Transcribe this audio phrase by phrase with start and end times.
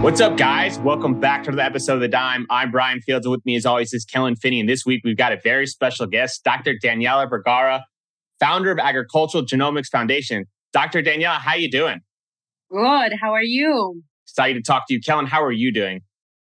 [0.00, 0.78] What's up, guys?
[0.78, 2.46] Welcome back to the episode of The Dime.
[2.48, 3.28] I'm Brian Fields.
[3.28, 4.58] With me, as always, is Kellen Finney.
[4.58, 6.72] And this week, we've got a very special guest, Dr.
[6.82, 7.84] Daniela Vergara,
[8.40, 10.46] founder of Agricultural Genomics Foundation.
[10.72, 11.02] Dr.
[11.02, 12.00] Daniela, how you doing?
[12.72, 13.12] Good.
[13.20, 14.02] How are you?
[14.24, 15.00] Excited to talk to you.
[15.00, 16.00] Kellen, how are you doing?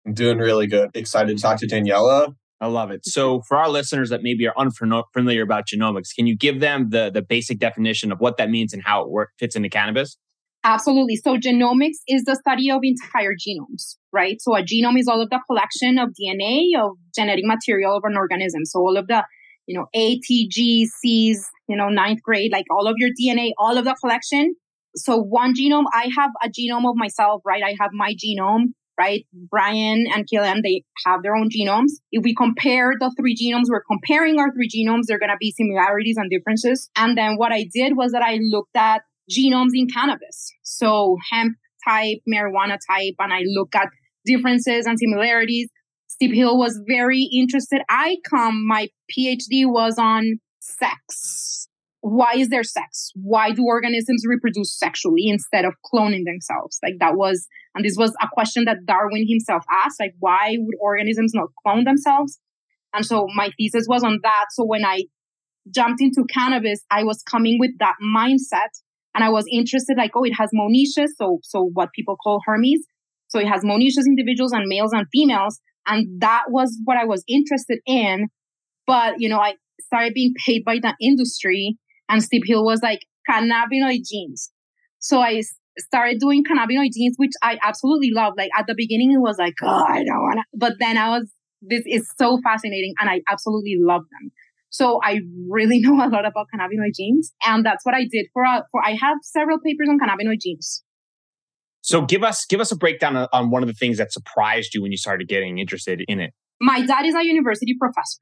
[0.08, 0.92] I'm doing really good.
[0.94, 2.34] Excited to talk to Daniela.
[2.62, 3.06] I love it.
[3.06, 7.12] So, for our listeners that maybe are unfamiliar about genomics, can you give them the,
[7.14, 10.18] the basic definition of what that means and how it work, fits into cannabis?
[10.64, 11.16] Absolutely.
[11.16, 14.40] So genomics is the study of entire genomes, right?
[14.40, 18.16] So a genome is all of the collection of DNA of genetic material of an
[18.16, 18.66] organism.
[18.66, 19.24] So all of the,
[19.66, 23.52] you know, A, T, G, C's, you know, ninth grade, like all of your DNA,
[23.58, 24.56] all of the collection.
[24.96, 27.64] So one genome, I have a genome of myself, right?
[27.64, 29.26] I have my genome, right?
[29.34, 31.92] Brian and Kellen, they have their own genomes.
[32.12, 35.04] If we compare the three genomes, we're comparing our three genomes.
[35.08, 36.92] There are going to be similarities and differences.
[36.96, 40.52] And then what I did was that I looked at genomes in cannabis.
[40.64, 41.56] So hemp
[41.88, 43.90] type, marijuana type, and I look at
[44.26, 45.70] differences and similarities.
[46.08, 47.82] Steep Hill was very interested.
[47.90, 51.68] I come, my PhD was on sex.
[52.02, 53.12] Why is there sex?
[53.16, 56.80] Why do organisms reproduce sexually instead of cloning themselves?
[56.84, 60.76] Like that was, and this was a question that Darwin himself asked, like why would
[60.80, 62.40] organisms not clone themselves?
[62.94, 64.46] And so my thesis was on that.
[64.52, 65.04] So when I
[65.70, 68.70] jumped into cannabis, I was coming with that mindset
[69.14, 71.10] and I was interested, like, oh, it has monoecious.
[71.18, 72.82] So, so what people call Hermes.
[73.28, 75.60] So it has monoecious individuals and males and females.
[75.88, 78.28] And that was what I was interested in.
[78.88, 81.78] But, you know, I started being paid by the industry
[82.10, 84.52] and Steep Hill was like cannabinoid genes.
[85.00, 85.42] So I
[85.78, 88.34] started doing cannabinoid genes, which I absolutely love.
[88.38, 91.10] Like at the beginning, it was like, oh, I don't want to, but then I
[91.10, 91.32] was,
[91.62, 94.32] this is so fascinating and I absolutely love them.
[94.72, 97.32] So I really know a lot about cannabinoid genes.
[97.46, 100.84] And that's what I did for, a, for I have several papers on cannabinoid genes.
[101.82, 104.82] So give us, give us a breakdown on one of the things that surprised you
[104.82, 106.32] when you started getting interested in it.
[106.60, 108.20] My dad is a university professor.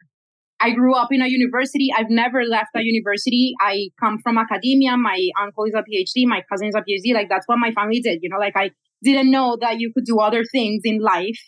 [0.61, 1.89] I grew up in a university.
[1.95, 3.53] I've never left a university.
[3.61, 4.97] I come from academia.
[4.97, 6.25] My uncle is a PhD.
[6.25, 7.13] My cousin is a PhD.
[7.13, 8.19] Like that's what my family did.
[8.21, 8.71] You know, like I
[9.03, 11.39] didn't know that you could do other things in life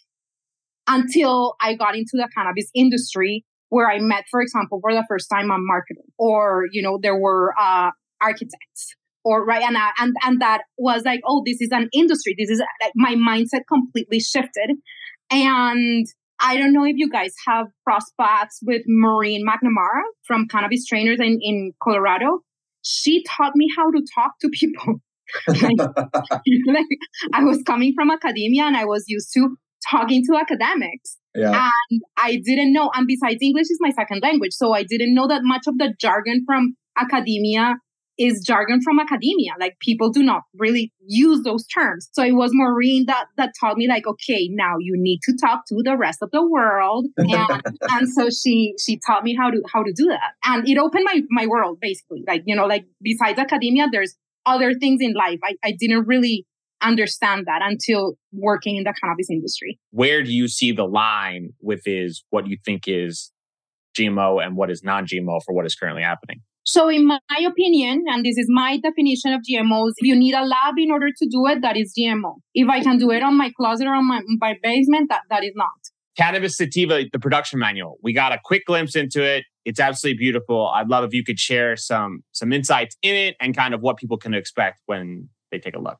[0.87, 5.29] until I got into the cannabis industry where I met, for example, for the first
[5.31, 9.63] time a marketer or, you know, there were, uh, architects or right.
[9.63, 12.35] And, uh, and, and that was like, oh, this is an industry.
[12.37, 14.75] This is like my mindset completely shifted.
[15.31, 16.05] And
[16.41, 21.19] I don't know if you guys have cross paths with Maureen McNamara from Cannabis Trainers
[21.21, 22.39] in, in Colorado.
[22.83, 24.95] She taught me how to talk to people.
[25.47, 25.77] like,
[26.67, 26.85] like
[27.33, 29.55] I was coming from academia and I was used to
[29.89, 31.17] talking to academics.
[31.35, 31.69] Yeah.
[31.89, 34.53] And I didn't know, and besides English is my second language.
[34.53, 37.75] So I didn't know that much of the jargon from academia
[38.17, 39.53] is jargon from academia.
[39.59, 42.09] Like people do not really use those terms.
[42.11, 45.65] So it was Maureen that, that taught me like, okay, now you need to talk
[45.69, 47.07] to the rest of the world.
[47.17, 50.33] And, and so she, she taught me how to, how to do that.
[50.43, 52.23] And it opened my, my world basically.
[52.27, 54.15] Like, you know, like besides academia, there's
[54.45, 55.39] other things in life.
[55.43, 56.45] I, I didn't really
[56.81, 59.79] understand that until working in the cannabis industry.
[59.91, 63.31] Where do you see the line with is what you think is
[63.97, 66.41] GMO and what is non-GMO for what is currently happening?
[66.63, 70.75] So in my opinion, and this is my definition of GMOs, you need a lab
[70.77, 72.35] in order to do it, that is GMO.
[72.53, 75.43] If I can do it on my closet or on my, my basement, that, that
[75.43, 75.69] is not.
[76.17, 77.97] Cannabis Sativa, the production manual.
[78.03, 79.45] We got a quick glimpse into it.
[79.65, 80.67] It's absolutely beautiful.
[80.67, 83.97] I'd love if you could share some some insights in it and kind of what
[83.97, 85.97] people can expect when they take a look.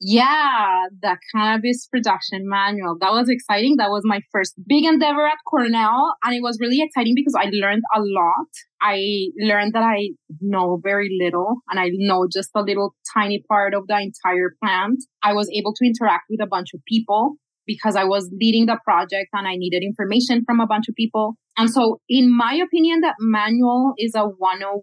[0.00, 2.96] Yeah, the cannabis production manual.
[3.00, 3.76] That was exciting.
[3.78, 6.14] That was my first big endeavor at Cornell.
[6.24, 8.48] And it was really exciting because I learned a lot.
[8.82, 10.10] I learned that I
[10.40, 14.98] know very little and I know just a little tiny part of the entire plant.
[15.22, 17.36] I was able to interact with a bunch of people
[17.66, 21.36] because I was leading the project and I needed information from a bunch of people.
[21.56, 24.82] And so in my opinion, that manual is a 101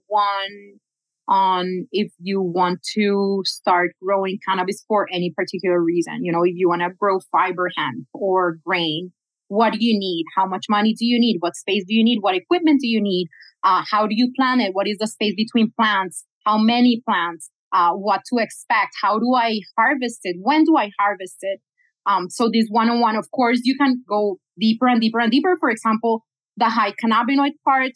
[1.32, 6.20] on if you want to start growing cannabis for any particular reason.
[6.26, 9.14] You know, if you want to grow fiber hemp or grain,
[9.48, 10.26] what do you need?
[10.36, 11.38] How much money do you need?
[11.40, 12.20] What space do you need?
[12.20, 13.28] What equipment do you need?
[13.64, 14.72] Uh, how do you plan it?
[14.74, 16.26] What is the space between plants?
[16.46, 17.50] How many plants?
[17.72, 18.92] Uh, what to expect?
[19.02, 20.36] How do I harvest it?
[20.42, 21.62] When do I harvest it?
[22.06, 25.56] Um, so this one-on-one, of course, you can go deeper and deeper and deeper.
[25.60, 26.26] For example,
[26.58, 27.92] the high cannabinoid part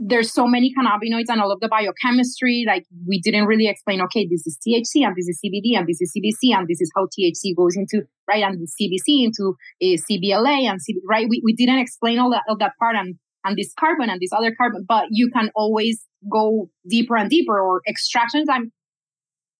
[0.00, 2.64] there's so many cannabinoids and all of the biochemistry.
[2.66, 6.00] Like we didn't really explain, okay, this is THC and this is CBD and this
[6.00, 8.44] is CBC and this is how THC goes into, right?
[8.44, 11.26] And CBC into eh, a CBLA and CB, right?
[11.28, 14.30] We, we didn't explain all that, all that part and, and this carbon and this
[14.32, 16.00] other carbon, but you can always
[16.30, 18.48] go deeper and deeper or extractions.
[18.50, 18.72] I'm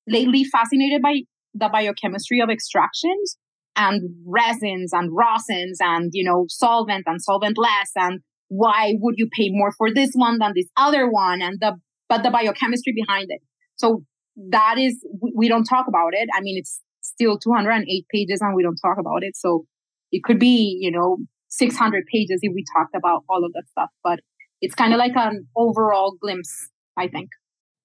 [0.07, 1.23] lately fascinated by
[1.55, 3.37] the biochemistry of extractions
[3.75, 9.29] and resins and rosins and, you know, solvent and solvent less and why would you
[9.37, 11.43] pay more for this one than this other one?
[11.43, 11.77] And the
[12.09, 13.41] but the biochemistry behind it.
[13.77, 14.03] So
[14.51, 15.05] that is
[15.35, 16.29] we don't talk about it.
[16.35, 19.37] I mean it's still 208 pages and we don't talk about it.
[19.37, 19.65] So
[20.13, 21.19] it could be you know
[21.49, 24.21] 600 pages if we talked about all of that stuff but
[24.61, 27.31] it's kind of like an overall glimpse i think.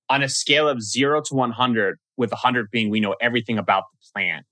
[0.09, 3.97] On a scale of 0 to 100 with 100 being we know everything about the
[4.13, 4.45] plant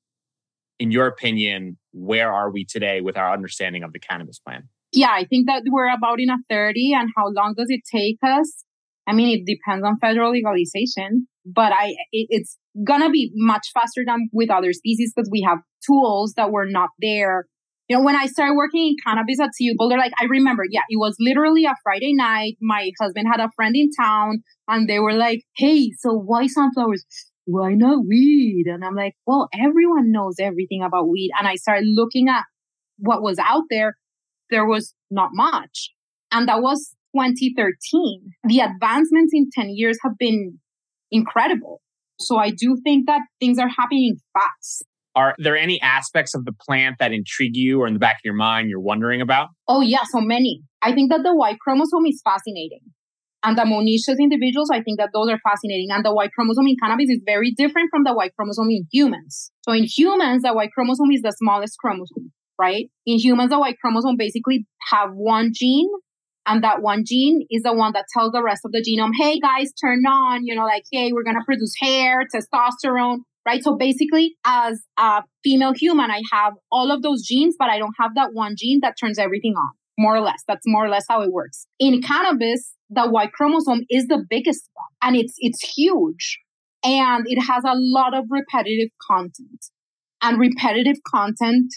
[0.80, 5.10] in your opinion where are we today with our understanding of the cannabis plant yeah,
[5.12, 8.64] I think that we're about in a 30 and how long does it take us?
[9.08, 14.04] I mean, it depends on federal legalization, but I, it, it's gonna be much faster
[14.06, 17.46] than with other species because we have tools that were not there.
[17.88, 20.82] You know, when I started working in cannabis at CU Boulder, like I remember, yeah,
[20.88, 22.58] it was literally a Friday night.
[22.62, 27.04] My husband had a friend in town and they were like, Hey, so why sunflowers?
[27.46, 28.66] Why not weed?
[28.68, 31.32] And I'm like, well, everyone knows everything about weed.
[31.38, 32.44] And I started looking at
[32.98, 33.96] what was out there
[34.52, 35.90] there was not much.
[36.32, 38.34] And that was 2013.
[38.44, 40.60] The advancements in 10 years have been
[41.12, 41.82] incredible.
[42.20, 44.86] So I do think that things are happening fast.
[45.16, 48.22] Are there any aspects of the plant that intrigue you or in the back of
[48.24, 49.50] your mind you're wondering about?
[49.68, 50.62] Oh, yeah, so many.
[50.82, 52.82] I think that the Y chromosome is fascinating.
[53.44, 55.88] And the monoecious individuals, I think that those are fascinating.
[55.90, 59.52] And the Y chromosome in cannabis is very different from the Y chromosome in humans.
[59.64, 62.90] So in humans, the Y chromosome is the smallest chromosome right?
[63.08, 65.90] In humans, the Y chromosome basically have one gene
[66.46, 69.40] and that one gene is the one that tells the rest of the genome, hey
[69.40, 73.18] guys, turn on, you know, like, hey, we're to produce hair, testosterone,
[73.48, 73.64] right?
[73.64, 77.96] So basically, as a female human, I have all of those genes, but I don't
[78.00, 80.44] have that one gene that turns everything on, more or less.
[80.48, 81.66] That's more or less how it works.
[81.80, 86.40] In cannabis, the Y chromosome is the biggest one and it's, it's huge
[86.84, 89.66] and it has a lot of repetitive content
[90.22, 91.72] and repetitive content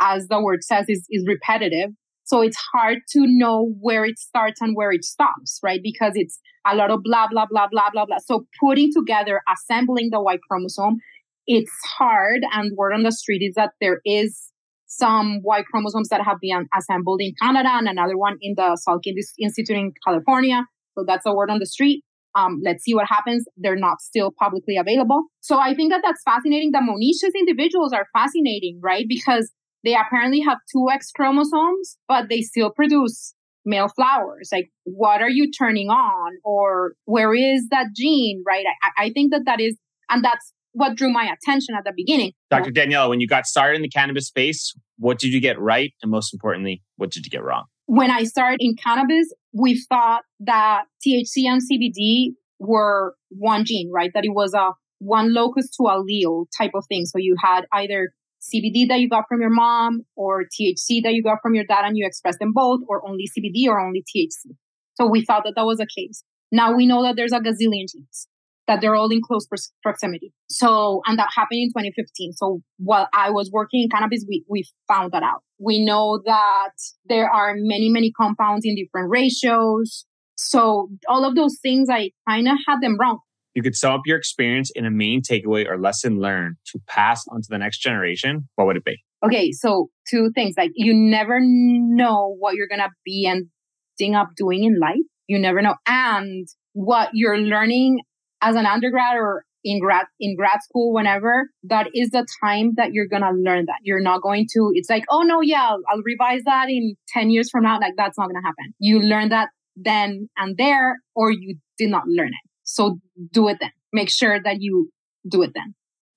[0.00, 1.90] as the word says, is, is repetitive.
[2.24, 5.80] So it's hard to know where it starts and where it stops, right?
[5.82, 8.18] Because it's a lot of blah, blah, blah, blah, blah, blah.
[8.22, 10.98] So putting together, assembling the Y chromosome,
[11.46, 12.42] it's hard.
[12.52, 14.52] And word on the street is that there is
[14.86, 19.00] some Y chromosomes that have been assembled in Canada and another one in the Salk
[19.06, 20.64] Institute in California.
[20.98, 22.04] So that's a word on the street.
[22.34, 23.46] Um, let's see what happens.
[23.56, 25.24] They're not still publicly available.
[25.40, 26.72] So I think that that's fascinating.
[26.72, 29.06] The monoecious individuals are fascinating, right?
[29.08, 29.50] Because
[29.84, 33.34] they apparently have two X chromosomes, but they still produce
[33.64, 34.48] male flowers.
[34.52, 36.32] Like, what are you turning on?
[36.44, 38.42] Or where is that gene?
[38.46, 38.64] Right.
[38.82, 39.76] I, I think that that is,
[40.08, 42.32] and that's what drew my attention at the beginning.
[42.50, 42.70] Dr.
[42.70, 45.92] Daniela, when you got started in the cannabis space, what did you get right?
[46.02, 47.64] And most importantly, what did you get wrong?
[47.86, 54.10] When I started in cannabis, we thought that THC and CBD were one gene, right?
[54.14, 57.06] That it was a one locus to allele type of thing.
[57.06, 61.22] So you had either CBD that you got from your mom or THC that you
[61.22, 64.54] got from your dad and you express them both or only CBD or only THC.
[64.94, 66.22] So we thought that that was the case.
[66.50, 68.28] Now we know that there's a gazillion genes
[68.68, 69.48] that they're all in close
[69.82, 70.32] proximity.
[70.50, 72.34] So, and that happened in 2015.
[72.34, 75.42] So while I was working in cannabis, we, we found that out.
[75.58, 76.72] We know that
[77.08, 80.04] there are many, many compounds in different ratios.
[80.36, 83.20] So all of those things, I kind of had them wrong
[83.58, 87.24] you could sum up your experience in a main takeaway or lesson learned to pass
[87.32, 88.96] on to the next generation, what would it be?
[89.26, 94.62] Okay, so two things like you never know what you're to be ending up doing
[94.62, 95.02] in life.
[95.26, 95.74] You never know.
[95.88, 98.02] And what you're learning
[98.40, 102.92] as an undergrad or in grad in grad school whenever that is the time that
[102.92, 106.02] you're gonna learn that you're not going to it's like oh no yeah I'll, I'll
[106.04, 109.48] revise that in 10 years from now like that's not gonna happen you learn that
[109.74, 113.00] then and there or you did not learn it so
[113.32, 113.70] do it then.
[113.94, 114.90] Make sure that you
[115.26, 115.74] do it then.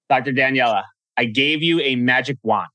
[0.10, 0.34] Dr.
[0.34, 0.84] Daniela,
[1.16, 2.68] I gave you a magic wand.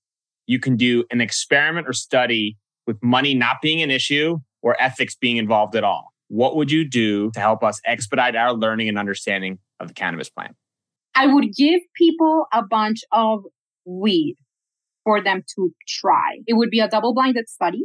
[0.47, 2.56] You can do an experiment or study
[2.87, 6.14] with money not being an issue or ethics being involved at all.
[6.28, 10.30] What would you do to help us expedite our learning and understanding of the cannabis
[10.30, 10.56] plant?
[11.14, 13.45] I would give people a bunch of
[13.85, 14.37] weed
[15.04, 16.38] for them to try.
[16.47, 17.85] It would be a double blinded study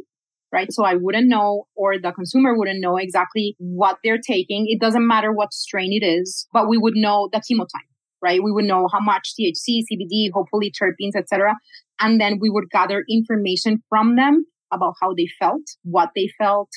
[0.51, 0.71] right?
[0.71, 4.65] So I wouldn't know or the consumer wouldn't know exactly what they're taking.
[4.67, 7.87] It doesn't matter what strain it is, but we would know the chemotype,
[8.21, 8.43] right?
[8.43, 11.55] We would know how much THC, CBD, hopefully terpenes, etc.
[11.99, 16.69] And then we would gather information from them about how they felt, what they felt,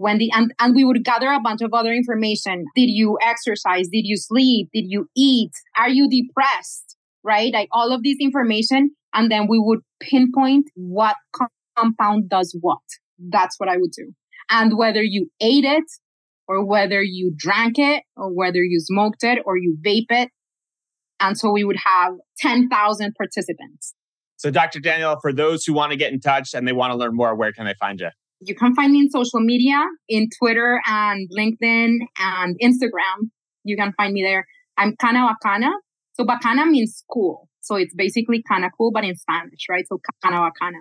[0.00, 3.86] when the and, and we would gather a bunch of other information did you exercise
[3.92, 8.90] did you sleep did you eat are you depressed right like all of this information
[9.12, 11.16] and then we would pinpoint what
[11.76, 12.78] compound does what
[13.28, 14.12] that's what i would do
[14.50, 15.84] and whether you ate it
[16.48, 20.30] or whether you drank it or whether you smoked it or you vape it
[21.20, 23.94] and so we would have 10,000 participants
[24.36, 26.96] so dr daniel for those who want to get in touch and they want to
[26.96, 28.08] learn more where can they find you
[28.40, 33.28] you can find me in social media, in Twitter and LinkedIn and Instagram.
[33.64, 34.46] You can find me there.
[34.78, 35.70] I'm Canna Bacana.
[36.14, 37.48] So Bacana means cool.
[37.60, 39.84] So it's basically kind of cool, but in Spanish, right?
[39.86, 40.80] So Canna Bacana.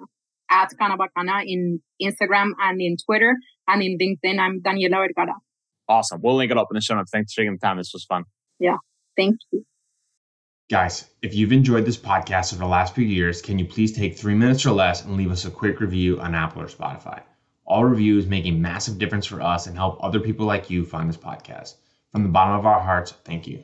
[0.50, 3.36] At Canna Bacana in Instagram and in Twitter
[3.68, 5.36] and in LinkedIn, I'm Daniela Vergara.
[5.88, 6.22] Awesome.
[6.22, 7.12] We'll link it up in the show notes.
[7.12, 7.78] Thanks for taking the time.
[7.78, 8.24] This was fun.
[8.60, 8.78] Yeah.
[9.16, 9.66] Thank you.
[10.70, 14.18] Guys, if you've enjoyed this podcast over the last few years, can you please take
[14.18, 17.22] three minutes or less and leave us a quick review on Apple or Spotify?
[17.66, 21.10] All reviews make a massive difference for us and help other people like you find
[21.10, 21.76] this podcast.
[22.12, 23.64] From the bottom of our hearts, thank you.